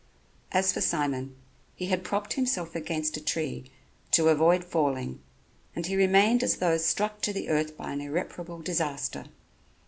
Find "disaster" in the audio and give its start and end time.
8.63-9.25